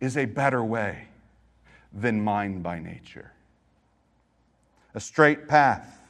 [0.00, 1.08] is a better way
[1.92, 3.32] than mine by nature.
[4.94, 6.00] A straight path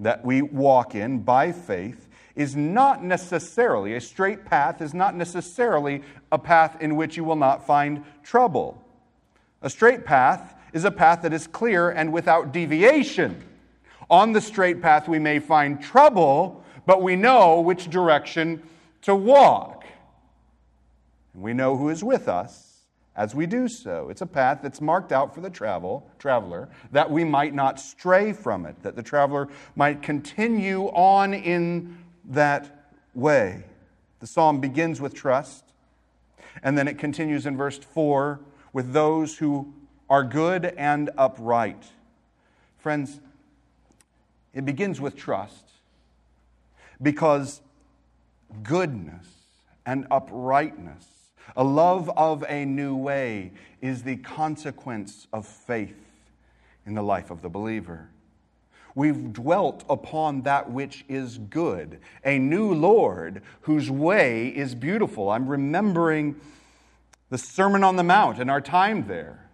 [0.00, 6.02] that we walk in by faith is not necessarily, a straight path is not necessarily
[6.32, 8.82] a path in which you will not find trouble.
[9.62, 13.42] A straight path is a path that is clear and without deviation.
[14.10, 18.62] On the straight path, we may find trouble, but we know which direction
[19.02, 19.84] to walk.
[21.32, 22.63] And we know who is with us
[23.16, 24.08] as we do so.
[24.10, 28.32] It's a path that's marked out for the travel, traveler that we might not stray
[28.32, 33.64] from it, that the traveler might continue on in that way.
[34.20, 35.64] The psalm begins with trust,
[36.62, 38.40] and then it continues in verse 4
[38.72, 39.72] with those who
[40.10, 41.84] are good and upright.
[42.78, 43.20] Friends,
[44.52, 45.70] it begins with trust
[47.00, 47.60] because
[48.62, 49.26] goodness
[49.86, 51.06] and uprightness
[51.56, 55.96] a love of a new way is the consequence of faith
[56.86, 58.08] in the life of the believer.
[58.94, 65.30] We've dwelt upon that which is good, a new Lord whose way is beautiful.
[65.30, 66.40] I'm remembering
[67.30, 69.50] the Sermon on the Mount and our time there.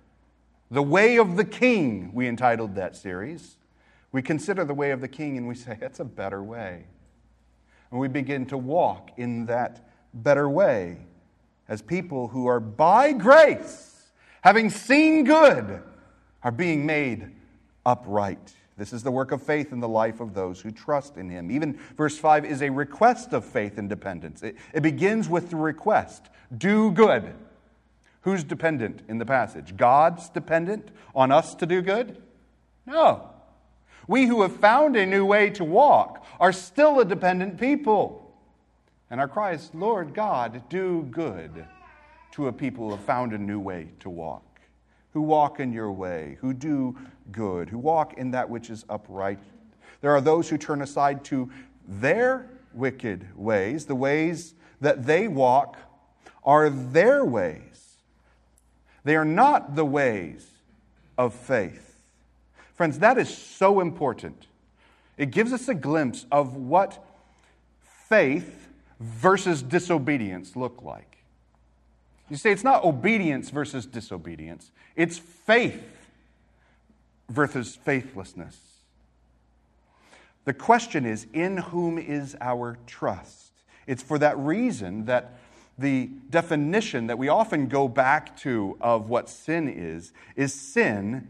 [0.70, 3.56] The Way of the King, we entitled that series.
[4.12, 6.84] We consider the way of the King and we say, that's a better way.
[7.90, 10.98] And we begin to walk in that better way
[11.70, 14.10] as people who are by grace,
[14.42, 15.80] having seen good,
[16.42, 17.30] are being made
[17.86, 18.54] upright.
[18.76, 21.50] This is the work of faith in the life of those who trust in Him.
[21.50, 24.42] Even verse 5 is a request of faith and dependence.
[24.42, 27.34] It, it begins with the request do good.
[28.22, 29.76] Who's dependent in the passage?
[29.76, 32.20] God's dependent on us to do good?
[32.84, 33.30] No.
[34.08, 38.29] We who have found a new way to walk are still a dependent people.
[39.10, 41.66] And our cry is, Lord God, do good
[42.32, 44.60] to a people who have found a new way to walk,
[45.12, 46.96] who walk in your way, who do
[47.32, 49.40] good, who walk in that which is upright.
[50.00, 51.50] There are those who turn aside to
[51.88, 55.76] their wicked ways, the ways that they walk
[56.44, 57.96] are their ways.
[59.02, 60.46] They are not the ways
[61.18, 62.00] of faith.
[62.74, 64.46] Friends, that is so important.
[65.18, 67.04] It gives us a glimpse of what
[68.08, 68.59] faith
[69.00, 71.18] versus disobedience look like?
[72.28, 75.82] You see, it's not obedience versus disobedience, it's faith
[77.28, 78.58] versus faithlessness.
[80.44, 83.52] The question is in whom is our trust?
[83.86, 85.38] It's for that reason that
[85.78, 91.26] the definition that we often go back to of what sin is is sin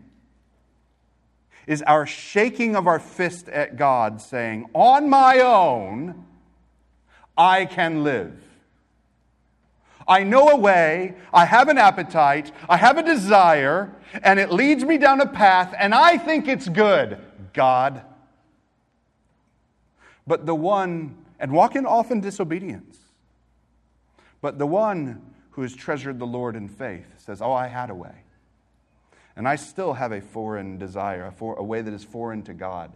[1.66, 6.24] is our shaking of our fist at God saying, On my own,
[7.40, 8.34] I can live.
[10.06, 14.84] I know a way, I have an appetite, I have a desire, and it leads
[14.84, 17.18] me down a path, and I think it's good.
[17.54, 18.02] God.
[20.26, 22.98] But the one, and walk in often disobedience,
[24.42, 25.22] but the one
[25.52, 28.24] who has treasured the Lord in faith says, Oh, I had a way.
[29.34, 32.52] And I still have a foreign desire, a, for, a way that is foreign to
[32.52, 32.92] God.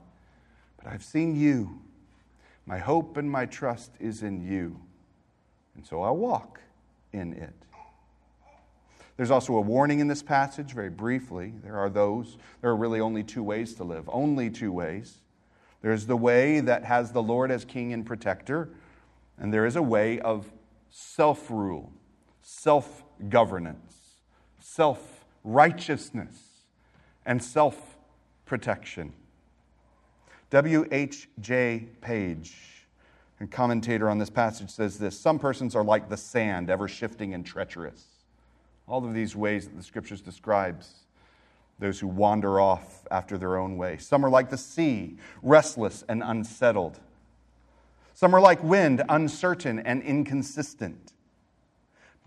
[0.76, 1.80] But I've seen you
[2.66, 4.80] my hope and my trust is in you.
[5.74, 6.60] And so I'll walk
[7.12, 7.54] in it.
[9.16, 11.54] There's also a warning in this passage, very briefly.
[11.62, 15.20] There are those, there are really only two ways to live, only two ways.
[15.82, 18.70] There's the way that has the Lord as king and protector,
[19.38, 20.50] and there is a way of
[20.90, 21.92] self rule,
[22.42, 23.94] self governance,
[24.58, 26.36] self righteousness,
[27.24, 27.98] and self
[28.46, 29.12] protection.
[30.54, 31.88] W.H.J.
[32.00, 32.54] Page,
[33.40, 37.34] a commentator on this passage, says this Some persons are like the sand, ever shifting
[37.34, 38.04] and treacherous.
[38.86, 41.06] All of these ways that the scriptures describes
[41.80, 43.96] those who wander off after their own way.
[43.96, 47.00] Some are like the sea, restless and unsettled.
[48.12, 51.14] Some are like wind, uncertain and inconsistent.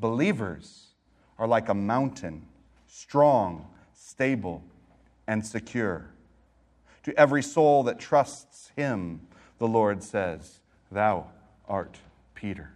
[0.01, 0.87] Believers
[1.39, 2.45] are like a mountain,
[2.87, 4.65] strong, stable,
[5.27, 6.09] and secure.
[7.07, 9.21] To every soul that trusts him,
[9.59, 10.59] the Lord says,
[10.91, 11.27] Thou
[11.65, 11.99] art
[12.35, 12.71] Peter.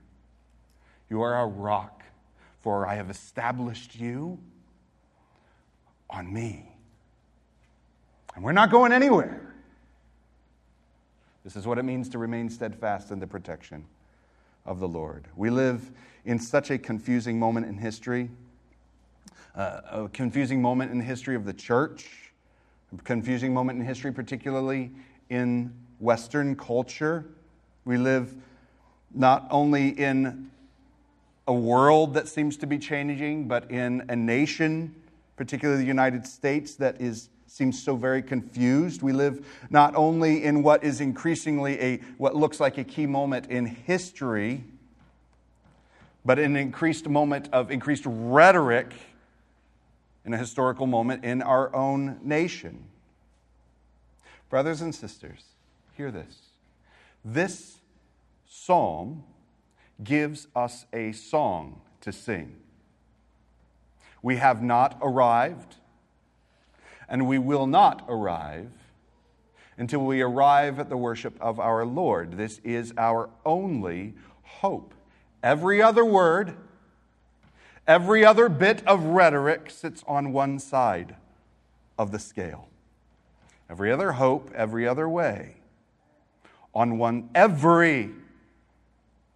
[1.10, 2.04] You are a rock,
[2.62, 4.40] for I have established you
[6.10, 6.66] on me.
[8.34, 9.54] And we're not going anywhere.
[11.44, 13.84] This is what it means to remain steadfast in the protection
[14.66, 15.28] of the Lord.
[15.36, 15.92] We live
[16.24, 18.30] in such a confusing moment in history,
[19.56, 22.31] uh, a confusing moment in the history of the church,
[23.04, 24.92] confusing moment in history, particularly
[25.30, 27.26] in Western culture.
[27.86, 28.36] We live
[29.14, 30.50] not only in
[31.48, 34.96] a world that seems to be changing, but in a nation
[35.42, 39.02] particularly the United States, that is, seems so very confused.
[39.02, 43.48] We live not only in what is increasingly a, what looks like a key moment
[43.48, 44.64] in history,
[46.24, 48.94] but an increased moment of increased rhetoric
[50.26, 52.86] in a historical moment in our own nation.
[54.50, 55.44] Brothers and sisters,
[55.96, 56.50] hear this.
[57.24, 57.78] This
[58.48, 59.24] psalm
[60.04, 62.58] gives us a song to sing.
[64.22, 65.76] We have not arrived,
[67.08, 68.72] and we will not arrive
[69.78, 72.38] until we arrive at the worship of our Lord.
[72.38, 74.14] This is our only
[74.44, 74.94] hope.
[75.42, 76.56] Every other word,
[77.92, 81.14] every other bit of rhetoric sits on one side
[82.00, 82.70] of the scale.
[83.70, 85.58] Every other hope, every other way,
[86.74, 88.12] on one, every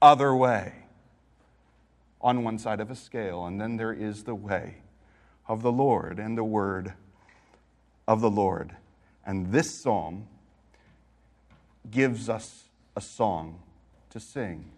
[0.01, 0.71] other way
[2.21, 4.77] on one side of a scale, and then there is the way
[5.49, 6.93] of the Lord and the word
[8.07, 8.73] of the Lord.
[9.25, 10.27] And this psalm
[11.91, 13.59] gives us a song
[14.11, 14.71] to sing.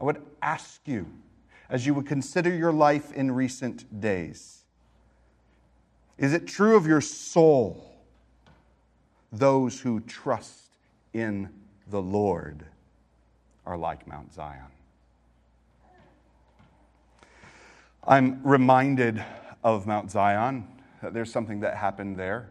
[0.00, 1.06] I would ask you,
[1.68, 4.64] as you would consider your life in recent days,
[6.18, 7.94] is it true of your soul,
[9.32, 10.70] those who trust
[11.12, 11.48] in
[11.88, 12.64] the Lord
[13.66, 14.70] are like Mount Zion?
[18.08, 19.22] I'm reminded
[19.64, 20.68] of Mount Zion,
[21.02, 22.48] there's something that happened there.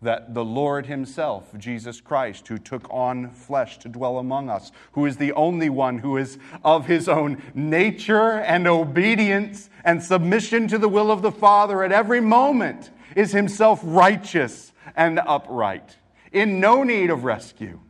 [0.00, 5.06] That the Lord Himself, Jesus Christ, who took on flesh to dwell among us, who
[5.06, 10.78] is the only one who is of His own nature and obedience and submission to
[10.78, 15.96] the will of the Father at every moment, is Himself righteous and upright,
[16.32, 17.80] in no need of rescue.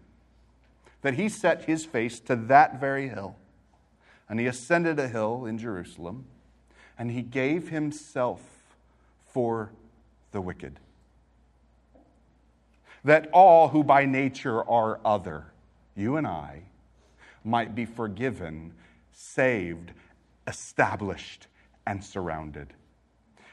[1.03, 3.37] That He set His face to that very hill,
[4.29, 6.25] and He ascended a hill in Jerusalem
[6.99, 8.41] and he gave himself
[9.33, 9.71] for
[10.33, 10.81] the wicked.
[13.05, 15.47] That all who by nature are other,
[15.95, 16.63] you and I,
[17.45, 18.73] might be forgiven,
[19.13, 19.93] saved,
[20.47, 21.47] established,
[21.87, 22.75] and surrounded.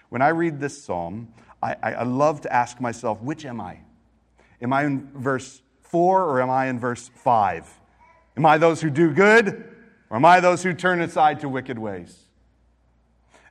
[0.10, 3.80] When I read this psalm, I, I, love to ask myself, which am I?
[4.62, 7.80] Am I in verse 4 or am I in verse 5?
[8.38, 9.64] Am I those who do good
[10.10, 12.26] or am I those who turn aside to wicked ways?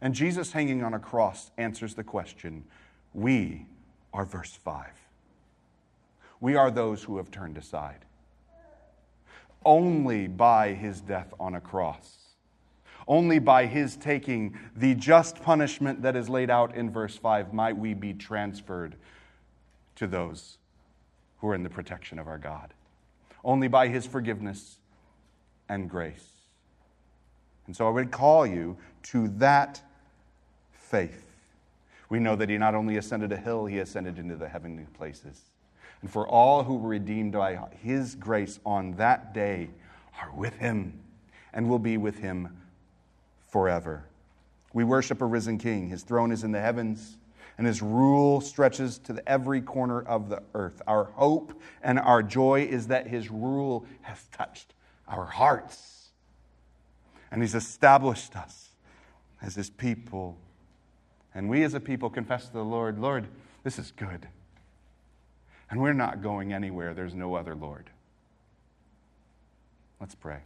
[0.00, 2.64] And Jesus hanging on a cross answers the question.
[3.14, 3.66] We
[4.12, 4.86] are verse 5.
[6.44, 8.04] We are those who have turned aside.
[9.64, 12.18] Only by his death on a cross,
[13.08, 17.78] only by his taking the just punishment that is laid out in verse 5, might
[17.78, 18.96] we be transferred
[19.96, 20.58] to those
[21.38, 22.74] who are in the protection of our God.
[23.42, 24.76] Only by his forgiveness
[25.70, 26.28] and grace.
[27.66, 29.80] And so I would call you to that
[30.72, 31.24] faith.
[32.10, 35.40] We know that he not only ascended a hill, he ascended into the heavenly places.
[36.00, 39.70] And for all who were redeemed by his grace on that day
[40.20, 41.00] are with him
[41.52, 42.56] and will be with him
[43.48, 44.04] forever.
[44.72, 45.88] We worship a risen king.
[45.88, 47.16] His throne is in the heavens,
[47.56, 50.82] and his rule stretches to every corner of the earth.
[50.86, 54.74] Our hope and our joy is that his rule has touched
[55.06, 56.08] our hearts,
[57.30, 58.70] and he's established us
[59.40, 60.38] as his people
[61.34, 63.26] and we as a people confess to the Lord, Lord,
[63.64, 64.28] this is good.
[65.70, 66.94] And we're not going anywhere.
[66.94, 67.90] There's no other Lord.
[70.00, 70.40] Let's pray.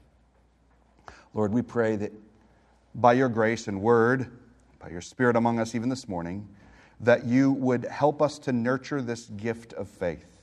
[1.35, 2.13] Lord, we pray that
[2.95, 4.31] by your grace and word,
[4.79, 6.49] by your spirit among us even this morning,
[7.01, 10.41] that you would help us to nurture this gift of faith,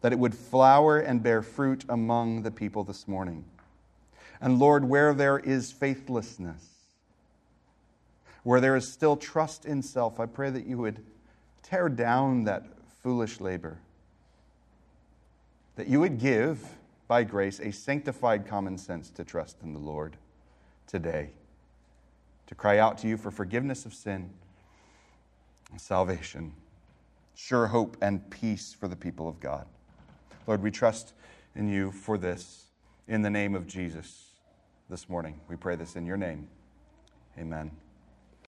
[0.00, 3.44] that it would flower and bear fruit among the people this morning.
[4.40, 6.64] And Lord, where there is faithlessness,
[8.48, 11.04] Where there is still trust in self, I pray that you would
[11.62, 12.64] tear down that
[13.02, 13.78] foolish labor.
[15.78, 16.76] That you would give,
[17.06, 20.16] by grace, a sanctified common sense to trust in the Lord
[20.88, 21.30] today,
[22.48, 24.30] to cry out to you for forgiveness of sin,
[25.70, 26.52] and salvation,
[27.36, 29.66] sure hope, and peace for the people of God.
[30.48, 31.12] Lord, we trust
[31.54, 32.64] in you for this
[33.06, 34.30] in the name of Jesus
[34.90, 35.38] this morning.
[35.48, 36.48] We pray this in your name.
[37.38, 37.70] Amen.